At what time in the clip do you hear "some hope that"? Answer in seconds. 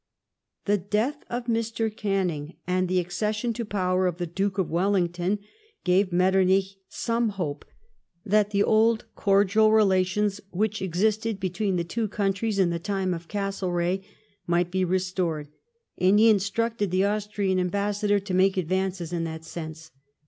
6.89-8.49